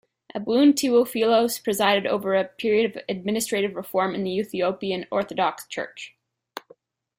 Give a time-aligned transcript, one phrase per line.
[0.33, 6.15] Abune Tewophilos presided over a period of administrative reform in the Ethiopian Orthodox Church.